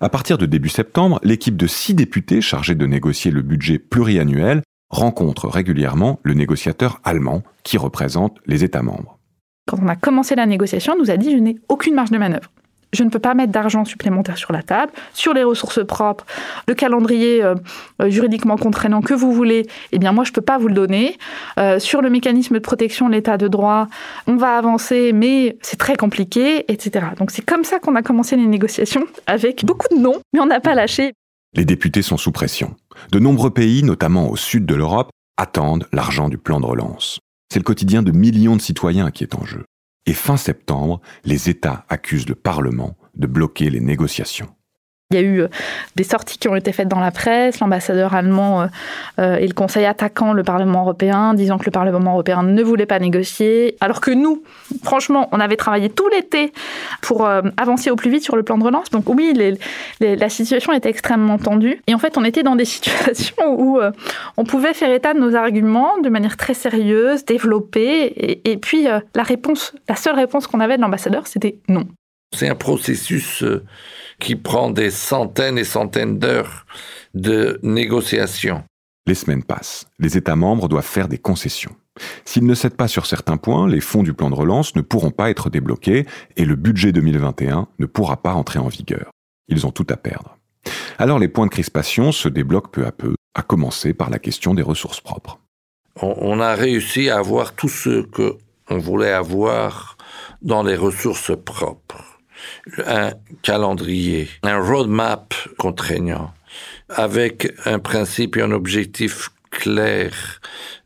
À 0.02 0.09
partir 0.09 0.37
de 0.37 0.47
début 0.47 0.68
septembre, 0.68 1.21
l'équipe 1.23 1.56
de 1.56 1.68
six 1.68 1.94
députés 1.94 2.40
chargés 2.40 2.75
de 2.75 2.87
négocier 2.87 3.30
le 3.30 3.40
budget 3.40 3.78
pluriannuel 3.78 4.62
rencontre 4.90 5.47
régulièrement 5.47 6.18
le 6.25 6.35
négociateur 6.35 7.00
allemand 7.04 7.44
qui 7.62 7.78
représente 7.78 8.38
les 8.44 8.64
États 8.64 8.82
membres. 8.82 9.21
Quand 9.68 9.78
on 9.80 9.87
a 9.87 9.94
commencé 9.94 10.35
la 10.35 10.47
négociation, 10.47 10.94
on 10.94 10.99
nous 10.99 11.12
a 11.12 11.16
dit 11.16 11.30
je 11.30 11.37
n'ai 11.37 11.61
aucune 11.68 11.94
marge 11.94 12.11
de 12.11 12.18
manœuvre 12.18 12.50
je 12.92 13.04
ne 13.04 13.11
peux 13.11 13.18
pas 13.18 13.34
mettre 13.34 13.52
d'argent 13.52 13.84
supplémentaire 13.84 14.37
sur 14.37 14.52
la 14.52 14.62
table, 14.62 14.92
sur 15.14 15.32
les 15.32 15.42
ressources 15.42 15.84
propres, 15.84 16.26
le 16.68 16.75
calendrier 16.75 17.42
euh, 17.42 17.54
euh, 18.00 18.11
juridiquement 18.11 18.56
contraignant 18.56 19.00
que 19.00 19.14
vous 19.14 19.32
voulez, 19.32 19.66
eh 19.92 19.99
bien 19.99 20.12
moi 20.12 20.25
je 20.25 20.30
ne 20.30 20.34
peux 20.34 20.42
pas 20.42 20.58
vous 20.58 20.68
le 20.68 20.75
donner. 20.75 21.18
Euh, 21.58 21.78
sur 21.78 22.02
le 22.02 22.11
mécanisme 22.11 22.54
de 22.54 22.61
protection 22.61 23.08
de 23.08 23.14
l'état 23.14 23.38
de 23.38 23.49
droit, 23.49 23.88
on 24.26 24.37
va 24.37 24.56
avancer, 24.56 25.12
mais 25.12 25.56
c'est 25.62 25.78
très 25.78 25.96
compliqué, 25.96 26.70
etc. 26.70 27.06
Donc 27.18 27.30
c'est 27.30 27.44
comme 27.44 27.64
ça 27.64 27.78
qu'on 27.78 27.96
a 27.96 28.02
commencé 28.02 28.37
les 28.37 28.46
négociations, 28.46 29.04
avec 29.26 29.64
beaucoup 29.64 29.88
de 29.94 30.00
noms, 30.00 30.20
mais 30.32 30.40
on 30.40 30.46
n'a 30.46 30.61
pas 30.61 30.75
lâché. 30.75 31.12
Les 31.54 31.64
députés 31.64 32.02
sont 32.02 32.16
sous 32.16 32.32
pression. 32.32 32.75
De 33.11 33.18
nombreux 33.18 33.50
pays, 33.50 33.82
notamment 33.82 34.30
au 34.30 34.37
sud 34.37 34.64
de 34.66 34.75
l'Europe, 34.75 35.11
attendent 35.37 35.87
l'argent 35.92 36.28
du 36.28 36.38
plan 36.38 36.61
de 36.61 36.66
relance. 36.66 37.20
C'est 37.52 37.58
le 37.58 37.64
quotidien 37.64 38.02
de 38.02 38.12
millions 38.12 38.56
de 38.56 38.62
citoyens 38.62 39.11
qui 39.11 39.25
est 39.25 39.34
en 39.34 39.44
jeu. 39.44 39.64
Et 40.12 40.14
fin 40.14 40.37
septembre, 40.37 41.00
les 41.25 41.49
États 41.49 41.87
accusent 41.88 42.28
le 42.28 42.35
Parlement 42.35 42.99
de 43.14 43.26
bloquer 43.26 43.71
les 43.71 43.81
négociations. 43.81 44.54
Il 45.12 45.16
y 45.16 45.19
a 45.19 45.26
eu 45.26 45.42
euh, 45.42 45.49
des 45.97 46.04
sorties 46.04 46.38
qui 46.38 46.49
ont 46.49 46.57
été 46.57 46.73
faites 46.73 46.88
dans 46.88 47.00
la 47.00 47.11
presse, 47.11 47.61
l'ambassadeur 47.61 48.14
allemand 48.14 48.62
euh, 48.62 48.66
euh, 49.19 49.37
et 49.37 49.47
le 49.47 49.52
Conseil 49.52 49.85
attaquant 49.85 50.33
le 50.33 50.42
Parlement 50.42 50.81
européen, 50.81 51.35
disant 51.35 51.59
que 51.59 51.66
le 51.66 51.71
Parlement 51.71 52.12
européen 52.12 52.42
ne 52.42 52.62
voulait 52.62 52.87
pas 52.87 52.99
négocier, 52.99 53.76
alors 53.81 54.00
que 54.00 54.11
nous, 54.11 54.42
franchement, 54.83 55.28
on 55.33 55.40
avait 55.40 55.57
travaillé 55.57 55.90
tout 55.90 56.09
l'été 56.09 56.52
pour 57.02 57.26
avancer 57.57 57.90
au 57.90 57.97
plus 57.97 58.11
vite 58.11 58.25
sur 58.25 58.37
le 58.37 58.42
plan 58.42 58.57
de 58.59 58.64
relance. 58.64 58.90
Donc 58.90 59.09
oui, 59.09 59.35
la 60.00 60.28
situation 60.28 60.73
était 60.73 60.88
extrêmement 60.88 61.38
tendue. 61.38 61.81
Et 61.87 61.95
en 61.95 61.99
fait, 61.99 62.16
on 62.16 62.25
était 62.25 62.42
dans 62.42 62.57
des 62.57 62.64
situations 62.73 63.61
où 63.61 63.81
on 64.37 64.45
pouvait 64.45 64.75
faire 64.75 64.90
état 64.90 65.14
de 65.14 65.19
nos 65.19 65.35
arguments 65.35 65.99
de 65.99 66.09
manière 66.09 66.37
très 66.37 66.54
sérieuse, 66.54 67.25
développée, 67.25 68.04
et, 68.07 68.52
et 68.52 68.57
puis 68.57 68.85
la 68.85 69.23
réponse, 69.23 69.75
la 69.88 69.97
seule 69.97 70.14
réponse 70.14 70.47
qu'on 70.47 70.61
avait 70.61 70.76
de 70.76 70.83
l'ambassadeur, 70.83 71.26
c'était 71.26 71.57
non. 71.69 71.87
C'est 72.35 72.49
un 72.49 72.54
processus 72.54 73.45
qui 74.23 74.37
prend 74.37 74.71
des 74.71 74.91
centaines 74.91 75.59
et 75.59 75.64
centaines 75.64 76.19
d'heures 76.19 76.64
de 77.14 77.59
négociations. 77.64 78.62
Les 79.07 79.17
semaines 79.17 79.43
passent. 79.43 79.87
Les 79.99 80.17
États 80.17 80.37
membres 80.37 80.69
doivent 80.69 80.87
faire 80.87 81.09
des 81.09 81.19
concessions. 81.19 81.75
S'ils 82.25 82.47
ne 82.47 82.55
cèdent 82.55 82.76
pas 82.76 82.87
sur 82.87 83.05
certains 83.05 83.37
points, 83.37 83.69
les 83.69 83.81
fonds 83.81 84.05
du 84.05 84.14
plan 84.14 84.31
de 84.31 84.37
relance 84.37 84.76
ne 84.76 84.81
pourront 84.81 85.11
pas 85.11 85.29
être 85.29 85.50
débloqués 85.50 86.07
et 86.37 86.45
le 86.45 86.55
budget 86.55 86.93
2021 86.93 87.67
ne 87.81 87.87
pourra 87.87 88.23
pas 88.23 88.33
entrer 88.33 88.61
en 88.61 88.69
vigueur. 88.69 89.11
Ils 89.49 89.67
ont 89.67 89.73
tout 89.73 89.87
à 89.91 89.97
perdre. 89.97 90.38
Alors 90.99 91.19
les 91.19 91.29
points 91.29 91.47
de 91.47 91.50
crispation 91.50 92.12
se 92.12 92.29
débloquent 92.29 92.71
peu 92.71 92.87
à 92.87 92.93
peu, 92.93 93.17
à 93.35 93.43
commencer 93.43 93.93
par 93.93 94.09
la 94.09 94.21
question 94.21 94.55
des 94.55 94.62
ressources 94.62 95.00
propres. 95.00 95.41
On 96.00 96.38
a 96.38 96.55
réussi 96.55 97.11
à 97.11 97.19
avoir 97.19 97.55
tout 97.55 97.69
ce 97.69 98.02
qu'on 98.02 98.79
voulait 98.79 99.12
avoir 99.12 99.97
dans 100.43 100.62
les 100.62 100.76
ressources 100.76 101.37
propres 101.37 102.12
un 102.87 103.12
calendrier, 103.42 104.28
un 104.42 104.61
roadmap 104.61 105.34
contraignant, 105.58 106.32
avec 106.88 107.52
un 107.64 107.78
principe 107.78 108.37
et 108.37 108.42
un 108.42 108.52
objectif 108.52 109.30
clair 109.50 110.40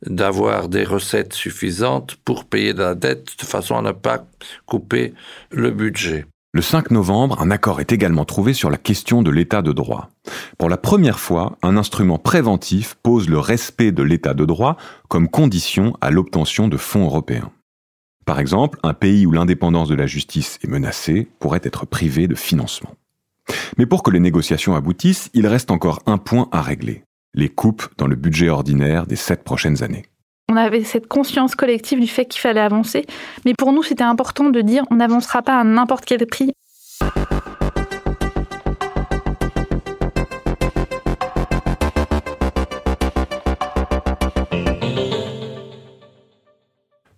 d'avoir 0.05 0.69
des 0.69 0.85
recettes 0.85 1.33
suffisantes 1.33 2.17
pour 2.25 2.45
payer 2.45 2.73
la 2.73 2.95
dette 2.95 3.39
de 3.39 3.45
façon 3.45 3.77
à 3.77 3.83
ne 3.83 3.93
pas 3.93 4.27
couper 4.67 5.15
le 5.51 5.71
budget. 5.71 6.27
Le 6.53 6.63
5 6.63 6.91
novembre, 6.91 7.43
un 7.43 7.51
accord 7.51 7.81
est 7.81 7.93
également 7.93 8.25
trouvé 8.25 8.55
sur 8.55 8.71
la 8.71 8.79
question 8.79 9.23
de 9.23 9.31
l'état 9.31 9.61
de 9.61 9.73
droit. 9.73 10.09
Pour 10.57 10.71
la 10.71 10.79
première 10.79 11.21
fois, 11.21 11.59
un 11.63 11.77
instrument 11.77 12.19
préventif 12.19 12.95
pose 13.03 13.29
le 13.29 13.39
respect 13.39 13.93
de 13.93 14.03
l'état 14.03 14.33
de 14.33 14.47
droit 14.47 14.79
comme 15.09 15.29
condition 15.29 15.95
à 16.01 16.11
l'obtention 16.11 16.69
de 16.69 16.79
fonds 16.79 17.05
européens. 17.05 17.51
Par 18.27 18.41
exemple, 18.41 18.81
un 18.83 18.93
pays 18.93 19.25
où 19.25 19.31
l'indépendance 19.31 19.89
de 19.89 19.95
la 19.95 20.09
justice 20.09 20.59
est 20.65 20.67
menacée 20.69 21.29
pourrait 21.39 21.61
être 21.63 21.87
privé 21.87 22.27
de 22.27 22.35
financement. 22.35 22.91
Mais 23.79 23.87
pour 23.87 24.03
que 24.03 24.11
les 24.11 24.19
négociations 24.19 24.75
aboutissent, 24.75 25.31
il 25.33 25.47
reste 25.47 25.71
encore 25.71 26.03
un 26.07 26.19
point 26.19 26.49
à 26.51 26.61
régler, 26.61 27.05
les 27.35 27.49
coupes 27.49 27.87
dans 27.97 28.09
le 28.09 28.17
budget 28.17 28.49
ordinaire 28.49 29.07
des 29.07 29.15
sept 29.15 29.45
prochaines 29.45 29.85
années. 29.85 30.07
On 30.51 30.57
avait 30.57 30.83
cette 30.83 31.07
conscience 31.07 31.55
collective 31.55 32.01
du 32.01 32.09
fait 32.09 32.25
qu'il 32.25 32.41
fallait 32.41 32.61
avancer, 32.61 33.07
mais 33.45 33.55
pour 33.57 33.73
nous 33.73 33.85
c'était 33.85 34.03
important 34.03 34.51
de 34.51 34.61
dire 34.61 34.83
on 34.91 34.97
n'avancera 34.97 35.43
pas 35.43 35.61
à 35.61 35.65
n'importe 35.65 36.05
quel 36.05 36.27
prix. 36.27 36.53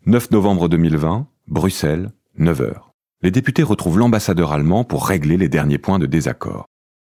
9 0.09 0.31
novembre 0.31 0.71
2020, 0.71 1.27
Bruxelles, 1.49 2.09
9h. 2.38 2.77
Les 3.21 3.31
députés 3.31 3.62
retrouvent 3.62 3.99
l'ambassadeur 3.99 4.53
allemand 4.53 4.83
pour 4.83 5.07
régler 5.07 5.37
les 5.37 5.50
derniers 5.50 5.77
points 5.77 5.99
de 5.99 6.07
désaccord. 6.07 6.65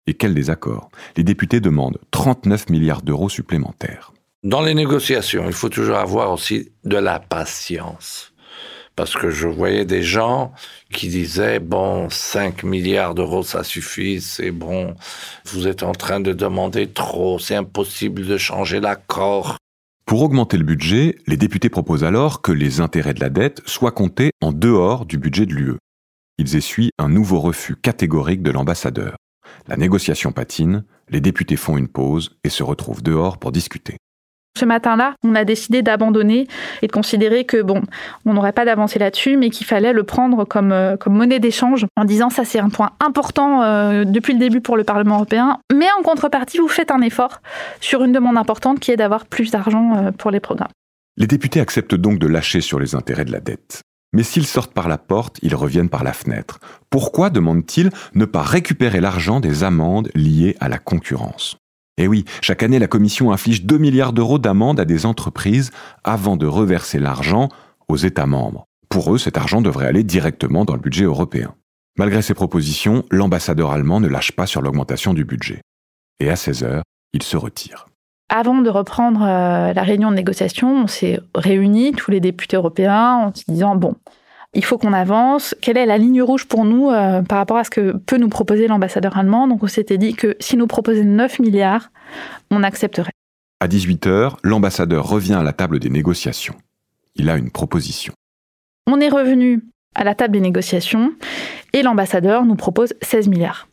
Et 0.06 0.12
quel 0.12 0.34
désaccord? 0.34 0.90
Les 1.16 1.24
députés 1.24 1.60
demandent 1.60 1.96
39 2.10 2.68
milliards 2.68 3.00
d'euros 3.00 3.30
supplémentaires. 3.30 4.12
Dans 4.42 4.60
les 4.60 4.74
négociations, 4.74 5.44
il 5.46 5.54
faut 5.54 5.70
toujours 5.70 5.96
avoir 5.96 6.30
aussi 6.30 6.72
de 6.84 6.98
la 6.98 7.20
patience. 7.20 8.34
Parce 8.96 9.14
que 9.14 9.30
je 9.30 9.48
voyais 9.48 9.86
des 9.86 10.02
gens 10.02 10.52
qui 10.92 11.08
disaient, 11.08 11.58
bon, 11.58 12.10
5 12.10 12.64
milliards 12.64 13.14
d'euros, 13.14 13.44
ça 13.44 13.64
suffit, 13.64 14.20
c'est 14.20 14.50
bon, 14.50 14.94
vous 15.46 15.66
êtes 15.66 15.84
en 15.84 15.92
train 15.92 16.20
de 16.20 16.34
demander 16.34 16.86
trop, 16.86 17.38
c'est 17.38 17.56
impossible 17.56 18.26
de 18.26 18.36
changer 18.36 18.78
l'accord. 18.78 19.56
Pour 20.10 20.22
augmenter 20.22 20.56
le 20.56 20.64
budget, 20.64 21.18
les 21.28 21.36
députés 21.36 21.68
proposent 21.68 22.02
alors 22.02 22.42
que 22.42 22.50
les 22.50 22.80
intérêts 22.80 23.14
de 23.14 23.20
la 23.20 23.30
dette 23.30 23.62
soient 23.64 23.92
comptés 23.92 24.32
en 24.40 24.50
dehors 24.50 25.06
du 25.06 25.18
budget 25.18 25.46
de 25.46 25.54
l'UE. 25.54 25.76
Ils 26.36 26.56
essuient 26.56 26.90
un 26.98 27.08
nouveau 27.08 27.38
refus 27.38 27.76
catégorique 27.76 28.42
de 28.42 28.50
l'ambassadeur. 28.50 29.14
La 29.68 29.76
négociation 29.76 30.32
patine, 30.32 30.84
les 31.10 31.20
députés 31.20 31.54
font 31.54 31.78
une 31.78 31.86
pause 31.86 32.36
et 32.42 32.48
se 32.48 32.64
retrouvent 32.64 33.04
dehors 33.04 33.38
pour 33.38 33.52
discuter. 33.52 33.98
Ce 34.58 34.64
matin-là, 34.64 35.14
on 35.24 35.34
a 35.34 35.44
décidé 35.44 35.82
d'abandonner 35.82 36.46
et 36.82 36.86
de 36.86 36.92
considérer 36.92 37.44
que 37.44 37.62
bon, 37.62 37.82
on 38.26 38.34
n'aurait 38.34 38.52
pas 38.52 38.64
d'avancée 38.64 38.98
là-dessus, 38.98 39.36
mais 39.36 39.48
qu'il 39.50 39.66
fallait 39.66 39.92
le 39.92 40.02
prendre 40.02 40.44
comme, 40.44 40.72
euh, 40.72 40.96
monnaie 41.06 41.38
d'échange, 41.38 41.86
en 41.96 42.04
disant 42.04 42.30
ça 42.30 42.44
c'est 42.44 42.58
un 42.58 42.68
point 42.68 42.90
important 43.00 43.62
euh, 43.62 44.04
depuis 44.04 44.32
le 44.32 44.38
début 44.38 44.60
pour 44.60 44.76
le 44.76 44.84
Parlement 44.84 45.16
européen, 45.16 45.58
mais 45.72 45.86
en 45.98 46.02
contrepartie, 46.02 46.58
vous 46.58 46.68
faites 46.68 46.90
un 46.90 47.00
effort 47.00 47.40
sur 47.80 48.02
une 48.02 48.12
demande 48.12 48.36
importante 48.36 48.80
qui 48.80 48.90
est 48.90 48.96
d'avoir 48.96 49.26
plus 49.26 49.50
d'argent 49.50 49.96
euh, 49.96 50.10
pour 50.10 50.30
les 50.30 50.40
programmes. 50.40 50.72
Les 51.16 51.26
députés 51.26 51.60
acceptent 51.60 51.94
donc 51.94 52.18
de 52.18 52.26
lâcher 52.26 52.60
sur 52.60 52.80
les 52.80 52.94
intérêts 52.94 53.24
de 53.24 53.32
la 53.32 53.40
dette. 53.40 53.82
Mais 54.12 54.24
s'ils 54.24 54.46
sortent 54.46 54.74
par 54.74 54.88
la 54.88 54.98
porte, 54.98 55.38
ils 55.42 55.54
reviennent 55.54 55.88
par 55.88 56.02
la 56.02 56.12
fenêtre. 56.12 56.58
Pourquoi, 56.90 57.30
demandent-ils, 57.30 57.90
ne 58.14 58.24
pas 58.24 58.42
récupérer 58.42 59.00
l'argent 59.00 59.38
des 59.38 59.62
amendes 59.62 60.10
liées 60.14 60.56
à 60.58 60.68
la 60.68 60.78
concurrence? 60.78 61.59
Et 62.00 62.04
eh 62.04 62.08
oui, 62.08 62.24
chaque 62.40 62.62
année, 62.62 62.78
la 62.78 62.86
Commission 62.86 63.30
inflige 63.30 63.66
2 63.66 63.76
milliards 63.76 64.14
d'euros 64.14 64.38
d'amende 64.38 64.80
à 64.80 64.86
des 64.86 65.04
entreprises 65.04 65.70
avant 66.02 66.38
de 66.38 66.46
reverser 66.46 66.98
l'argent 66.98 67.50
aux 67.88 67.98
États 67.98 68.24
membres. 68.24 68.64
Pour 68.88 69.14
eux, 69.14 69.18
cet 69.18 69.36
argent 69.36 69.60
devrait 69.60 69.84
aller 69.86 70.02
directement 70.02 70.64
dans 70.64 70.72
le 70.72 70.80
budget 70.80 71.04
européen. 71.04 71.54
Malgré 71.98 72.22
ces 72.22 72.32
propositions, 72.32 73.04
l'ambassadeur 73.10 73.70
allemand 73.70 74.00
ne 74.00 74.08
lâche 74.08 74.32
pas 74.32 74.46
sur 74.46 74.62
l'augmentation 74.62 75.12
du 75.12 75.26
budget. 75.26 75.60
Et 76.20 76.30
à 76.30 76.36
16 76.36 76.64
heures, 76.64 76.84
il 77.12 77.22
se 77.22 77.36
retire. 77.36 77.84
Avant 78.30 78.62
de 78.62 78.70
reprendre 78.70 79.20
euh, 79.22 79.74
la 79.74 79.82
réunion 79.82 80.10
de 80.10 80.16
négociation, 80.16 80.84
on 80.84 80.86
s'est 80.86 81.20
réunis, 81.34 81.92
tous 81.92 82.10
les 82.10 82.20
députés 82.20 82.56
européens, 82.56 83.26
en 83.26 83.34
se 83.34 83.44
disant, 83.46 83.76
bon, 83.76 83.94
il 84.54 84.64
faut 84.64 84.78
qu'on 84.78 84.92
avance. 84.92 85.54
Quelle 85.60 85.76
est 85.76 85.86
la 85.86 85.98
ligne 85.98 86.22
rouge 86.22 86.46
pour 86.46 86.64
nous 86.64 86.90
euh, 86.90 87.22
par 87.22 87.38
rapport 87.38 87.56
à 87.56 87.64
ce 87.64 87.70
que 87.70 87.96
peut 87.96 88.18
nous 88.18 88.28
proposer 88.28 88.66
l'ambassadeur 88.66 89.16
allemand? 89.16 89.46
Donc 89.46 89.62
on 89.62 89.68
s'était 89.68 89.98
dit 89.98 90.14
que 90.14 90.36
si 90.40 90.56
nous 90.56 90.66
proposait 90.66 91.04
9 91.04 91.38
milliards, 91.38 91.90
on 92.50 92.62
accepterait. 92.62 93.12
À 93.60 93.68
18h, 93.68 94.36
l'ambassadeur 94.42 95.06
revient 95.06 95.34
à 95.34 95.42
la 95.42 95.52
table 95.52 95.78
des 95.78 95.90
négociations. 95.90 96.56
Il 97.14 97.28
a 97.28 97.36
une 97.36 97.50
proposition. 97.50 98.12
On 98.86 99.00
est 99.00 99.08
revenu 99.08 99.62
à 99.94 100.04
la 100.04 100.14
table 100.14 100.32
des 100.32 100.40
négociations 100.40 101.12
et 101.72 101.82
l'ambassadeur 101.82 102.44
nous 102.44 102.56
propose 102.56 102.94
16 103.02 103.28
milliards. 103.28 103.68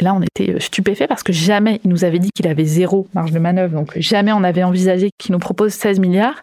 Et 0.00 0.04
là, 0.04 0.12
on 0.12 0.22
était 0.22 0.58
stupéfait 0.58 1.06
parce 1.06 1.22
que 1.22 1.32
jamais 1.32 1.80
il 1.84 1.90
nous 1.90 2.04
avait 2.04 2.18
dit 2.18 2.30
qu'il 2.34 2.48
avait 2.48 2.64
zéro 2.64 3.06
marge 3.14 3.30
de 3.30 3.38
manœuvre, 3.38 3.74
donc 3.74 3.96
jamais 3.98 4.32
on 4.32 4.42
avait 4.42 4.64
envisagé 4.64 5.10
qu'il 5.18 5.32
nous 5.32 5.38
propose 5.38 5.72
16 5.72 6.00
milliards. 6.00 6.42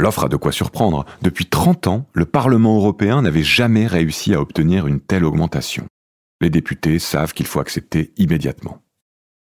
L'offre 0.00 0.24
a 0.24 0.28
de 0.28 0.36
quoi 0.36 0.50
surprendre. 0.50 1.04
Depuis 1.20 1.44
30 1.44 1.86
ans, 1.86 2.06
le 2.14 2.24
Parlement 2.24 2.76
européen 2.76 3.20
n'avait 3.20 3.42
jamais 3.42 3.86
réussi 3.86 4.32
à 4.32 4.40
obtenir 4.40 4.86
une 4.86 4.98
telle 4.98 5.26
augmentation. 5.26 5.86
Les 6.40 6.48
députés 6.48 6.98
savent 6.98 7.34
qu'il 7.34 7.46
faut 7.46 7.60
accepter 7.60 8.10
immédiatement. 8.16 8.82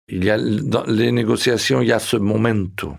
Il 0.09 0.23
y 0.23 0.31
a 0.31 0.39
dans 0.39 0.85
les 0.85 1.11
négociations, 1.11 1.81
il 1.81 1.89
y 1.89 1.93
a 1.93 1.99
ce 1.99 2.17
momento. 2.17 2.95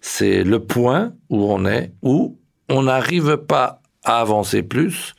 C'est 0.00 0.44
le 0.44 0.60
point 0.60 1.12
où 1.28 1.50
on 1.52 1.66
est, 1.66 1.92
où 2.02 2.38
on 2.68 2.82
n'arrive 2.84 3.36
pas 3.36 3.80
à 4.04 4.20
avancer 4.20 4.62
plus 4.62 5.14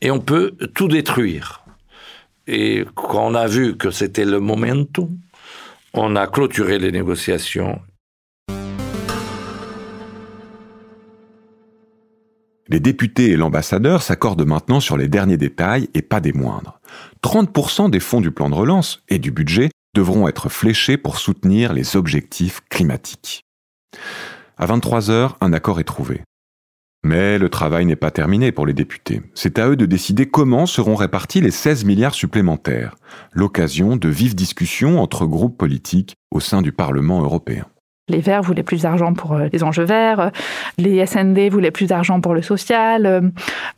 et 0.00 0.10
on 0.10 0.18
peut 0.18 0.56
tout 0.74 0.88
détruire. 0.88 1.64
Et 2.48 2.84
quand 2.96 3.24
on 3.24 3.34
a 3.36 3.46
vu 3.46 3.76
que 3.76 3.92
c'était 3.92 4.24
le 4.24 4.40
momento, 4.40 5.08
on 5.94 6.16
a 6.16 6.26
clôturé 6.26 6.80
les 6.80 6.90
négociations. 6.90 7.80
Les 12.70 12.80
députés 12.80 13.30
et 13.30 13.36
l'ambassadeur 13.36 14.02
s'accordent 14.02 14.46
maintenant 14.46 14.80
sur 14.80 14.98
les 14.98 15.08
derniers 15.08 15.38
détails 15.38 15.88
et 15.94 16.02
pas 16.02 16.20
des 16.20 16.34
moindres. 16.34 16.80
30% 17.22 17.88
des 17.90 18.00
fonds 18.00 18.20
du 18.20 18.30
plan 18.30 18.50
de 18.50 18.54
relance 18.54 19.02
et 19.08 19.18
du 19.18 19.30
budget 19.30 19.70
devront 19.94 20.28
être 20.28 20.50
fléchés 20.50 20.98
pour 20.98 21.18
soutenir 21.18 21.72
les 21.72 21.96
objectifs 21.96 22.60
climatiques. 22.68 23.44
À 24.58 24.66
23 24.66 25.10
heures, 25.10 25.38
un 25.40 25.52
accord 25.52 25.80
est 25.80 25.84
trouvé. 25.84 26.22
Mais 27.04 27.38
le 27.38 27.48
travail 27.48 27.86
n'est 27.86 27.96
pas 27.96 28.10
terminé 28.10 28.52
pour 28.52 28.66
les 28.66 28.74
députés. 28.74 29.22
C'est 29.34 29.58
à 29.58 29.68
eux 29.68 29.76
de 29.76 29.86
décider 29.86 30.26
comment 30.26 30.66
seront 30.66 30.96
répartis 30.96 31.40
les 31.40 31.52
16 31.52 31.84
milliards 31.84 32.14
supplémentaires, 32.14 32.96
l'occasion 33.32 33.96
de 33.96 34.08
vives 34.08 34.34
discussions 34.34 35.00
entre 35.00 35.24
groupes 35.24 35.56
politiques 35.56 36.16
au 36.30 36.40
sein 36.40 36.60
du 36.60 36.72
Parlement 36.72 37.22
européen. 37.22 37.66
Les 38.08 38.20
Verts 38.20 38.42
voulaient 38.42 38.62
plus 38.62 38.82
d'argent 38.82 39.12
pour 39.14 39.34
euh, 39.34 39.48
les 39.52 39.62
enjeux 39.62 39.84
verts, 39.84 40.30
les 40.78 41.04
SND 41.04 41.50
voulaient 41.50 41.70
plus 41.70 41.86
d'argent 41.86 42.20
pour 42.20 42.34
le 42.34 42.42
social, 42.42 43.06
euh, 43.06 43.20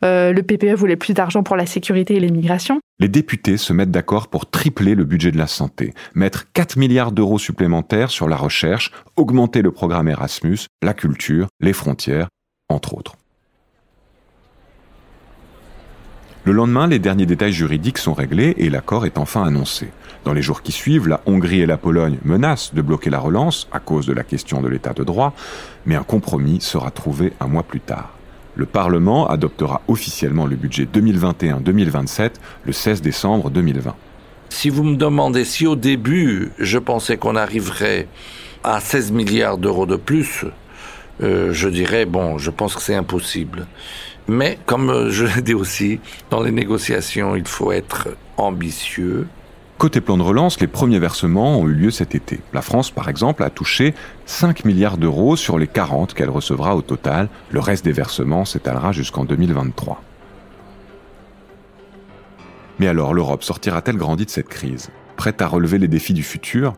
euh, 0.03 0.33
le 0.33 0.43
PPE 0.43 0.73
voulait 0.75 0.95
plus 0.95 1.13
d'argent 1.13 1.43
pour 1.43 1.55
la 1.55 1.65
sécurité 1.65 2.15
et 2.15 2.19
l'immigration. 2.19 2.79
Les 2.99 3.07
députés 3.07 3.57
se 3.57 3.73
mettent 3.73 3.91
d'accord 3.91 4.27
pour 4.27 4.49
tripler 4.49 4.95
le 4.95 5.03
budget 5.03 5.31
de 5.31 5.37
la 5.37 5.47
santé, 5.47 5.93
mettre 6.13 6.51
4 6.53 6.77
milliards 6.77 7.11
d'euros 7.11 7.39
supplémentaires 7.39 8.11
sur 8.11 8.29
la 8.29 8.35
recherche, 8.35 8.91
augmenter 9.15 9.61
le 9.61 9.71
programme 9.71 10.07
Erasmus, 10.07 10.59
la 10.83 10.93
culture, 10.93 11.47
les 11.59 11.73
frontières, 11.73 12.27
entre 12.69 12.93
autres. 12.93 13.15
Le 16.43 16.53
lendemain, 16.53 16.87
les 16.87 16.97
derniers 16.97 17.27
détails 17.27 17.53
juridiques 17.53 17.99
sont 17.99 18.15
réglés 18.15 18.55
et 18.57 18.71
l'accord 18.71 19.05
est 19.05 19.19
enfin 19.19 19.43
annoncé. 19.43 19.89
Dans 20.25 20.33
les 20.33 20.41
jours 20.41 20.63
qui 20.63 20.71
suivent, 20.71 21.07
la 21.07 21.21
Hongrie 21.27 21.61
et 21.61 21.67
la 21.67 21.77
Pologne 21.77 22.17
menacent 22.25 22.73
de 22.73 22.81
bloquer 22.81 23.11
la 23.11 23.19
relance 23.19 23.67
à 23.71 23.79
cause 23.79 24.07
de 24.07 24.13
la 24.13 24.23
question 24.23 24.59
de 24.59 24.67
l'état 24.67 24.93
de 24.93 25.03
droit, 25.03 25.35
mais 25.85 25.95
un 25.95 26.01
compromis 26.01 26.59
sera 26.59 26.89
trouvé 26.89 27.33
un 27.39 27.45
mois 27.45 27.61
plus 27.61 27.79
tard. 27.79 28.09
Le 28.55 28.65
Parlement 28.65 29.27
adoptera 29.27 29.81
officiellement 29.87 30.47
le 30.47 30.55
budget 30.55 30.87
2021-2027 30.91 32.31
le 32.65 32.73
16 32.73 33.03
décembre 33.03 33.51
2020. 33.51 33.93
Si 34.49 34.69
vous 34.71 34.83
me 34.83 34.95
demandez 34.95 35.45
si 35.45 35.67
au 35.67 35.75
début 35.75 36.53
je 36.57 36.79
pensais 36.79 37.17
qu'on 37.17 37.35
arriverait 37.35 38.07
à 38.63 38.79
16 38.79 39.11
milliards 39.11 39.59
d'euros 39.59 39.85
de 39.85 39.95
plus, 39.95 40.45
euh, 41.21 41.53
je 41.53 41.69
dirais, 41.69 42.05
bon, 42.05 42.37
je 42.39 42.49
pense 42.49 42.75
que 42.75 42.81
c'est 42.81 42.95
impossible. 42.95 43.67
Mais 44.31 44.57
comme 44.65 44.89
euh, 44.89 45.09
je 45.09 45.25
l'ai 45.25 45.41
dit 45.41 45.53
aussi, 45.53 45.99
dans 46.29 46.41
les 46.41 46.53
négociations, 46.53 47.35
il 47.35 47.45
faut 47.45 47.73
être 47.73 48.07
ambitieux. 48.37 49.27
Côté 49.77 49.99
plan 49.99 50.15
de 50.15 50.23
relance, 50.23 50.61
les 50.61 50.67
premiers 50.67 50.99
versements 50.99 51.59
ont 51.59 51.67
eu 51.67 51.73
lieu 51.73 51.91
cet 51.91 52.15
été. 52.15 52.39
La 52.53 52.61
France, 52.61 52.91
par 52.91 53.09
exemple, 53.09 53.43
a 53.43 53.49
touché 53.49 53.93
5 54.27 54.63
milliards 54.63 54.97
d'euros 54.97 55.35
sur 55.35 55.59
les 55.59 55.67
40 55.67 56.13
qu'elle 56.13 56.29
recevra 56.29 56.77
au 56.77 56.81
total. 56.81 57.27
Le 57.49 57.59
reste 57.59 57.83
des 57.83 57.91
versements 57.91 58.45
s'étalera 58.45 58.93
jusqu'en 58.93 59.25
2023. 59.25 60.01
Mais 62.79 62.87
alors, 62.87 63.13
l'Europe 63.13 63.43
sortira-t-elle 63.43 63.97
grandie 63.97 64.25
de 64.25 64.29
cette 64.29 64.47
crise? 64.47 64.91
Prête 65.17 65.41
à 65.41 65.47
relever 65.47 65.77
les 65.77 65.89
défis 65.89 66.13
du 66.13 66.23
futur? 66.23 66.75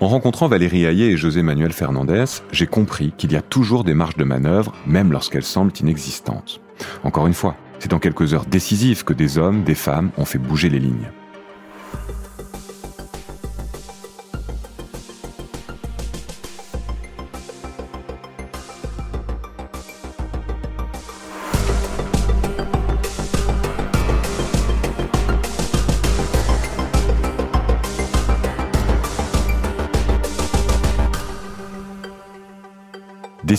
En 0.00 0.08
rencontrant 0.08 0.48
Valérie 0.48 0.84
Hayet 0.86 1.12
et 1.12 1.16
José 1.16 1.42
Manuel 1.42 1.72
Fernandez, 1.72 2.24
j'ai 2.50 2.66
compris 2.66 3.12
qu'il 3.16 3.30
y 3.30 3.36
a 3.36 3.42
toujours 3.42 3.84
des 3.84 3.94
marges 3.94 4.16
de 4.16 4.24
manœuvre, 4.24 4.72
même 4.88 5.12
lorsqu'elles 5.12 5.44
semblent 5.44 5.72
inexistantes. 5.80 6.60
Encore 7.04 7.26
une 7.26 7.34
fois, 7.34 7.56
c'est 7.78 7.90
dans 7.90 7.98
quelques 7.98 8.34
heures 8.34 8.46
décisives 8.46 9.04
que 9.04 9.12
des 9.12 9.38
hommes, 9.38 9.64
des 9.64 9.74
femmes 9.74 10.10
ont 10.16 10.24
fait 10.24 10.38
bouger 10.38 10.68
les 10.68 10.78
lignes. 10.78 11.10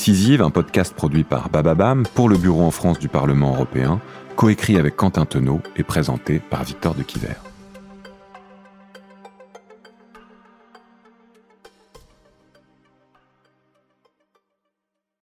Un 0.09 0.51
podcast 0.51 0.93
produit 0.93 1.25
par 1.25 1.49
Bababam 1.49 2.03
pour 2.15 2.29
le 2.29 2.37
Bureau 2.37 2.61
en 2.61 2.71
France 2.71 2.97
du 2.97 3.09
Parlement 3.09 3.53
européen, 3.53 3.99
coécrit 4.37 4.77
avec 4.77 4.95
Quentin 4.95 5.25
Tenot 5.25 5.59
et 5.75 5.83
présenté 5.83 6.39
par 6.39 6.63
Victor 6.63 6.95
de 6.95 7.03
Quiver. 7.03 7.46